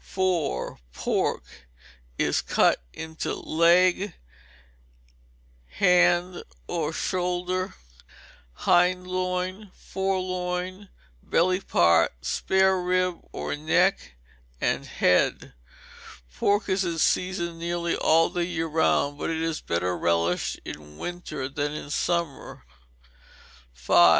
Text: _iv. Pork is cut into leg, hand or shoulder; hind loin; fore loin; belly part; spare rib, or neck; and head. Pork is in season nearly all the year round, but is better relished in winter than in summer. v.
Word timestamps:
_iv. 0.73 0.81
Pork 0.93 1.43
is 2.17 2.41
cut 2.41 2.81
into 2.91 3.35
leg, 3.35 4.15
hand 5.73 6.41
or 6.67 6.91
shoulder; 6.91 7.75
hind 8.65 9.05
loin; 9.05 9.69
fore 9.75 10.19
loin; 10.19 10.89
belly 11.21 11.59
part; 11.61 12.13
spare 12.25 12.81
rib, 12.81 13.19
or 13.31 13.55
neck; 13.55 14.13
and 14.59 14.87
head. 14.87 15.53
Pork 16.35 16.67
is 16.67 16.83
in 16.83 16.97
season 16.97 17.59
nearly 17.59 17.95
all 17.95 18.31
the 18.31 18.47
year 18.47 18.65
round, 18.65 19.19
but 19.19 19.29
is 19.29 19.61
better 19.61 19.95
relished 19.95 20.59
in 20.65 20.97
winter 20.97 21.47
than 21.47 21.73
in 21.73 21.91
summer. 21.91 22.65
v. 23.75 23.93